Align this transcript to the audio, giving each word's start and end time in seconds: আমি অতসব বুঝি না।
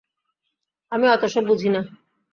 আমি 0.91 1.05
অতসব 1.07 1.43
বুঝি 1.43 1.69
না। 1.69 1.81